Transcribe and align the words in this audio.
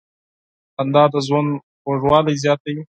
•خندا 0.75 1.03
د 1.13 1.15
ژوند 1.27 1.49
خوږوالی 1.83 2.35
زیاتوي. 2.43 2.79